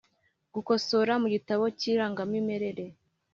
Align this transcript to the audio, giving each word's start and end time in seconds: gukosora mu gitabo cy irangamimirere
gukosora 0.53 1.13
mu 1.21 1.27
gitabo 1.33 1.63
cy 1.79 1.85
irangamimirere 1.91 2.85